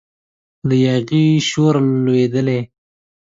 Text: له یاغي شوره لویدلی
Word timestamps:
له 0.67 0.75
یاغي 0.85 1.25
شوره 1.49 1.81
لویدلی 2.05 2.59